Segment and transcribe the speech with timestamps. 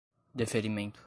[0.35, 0.99] deferimento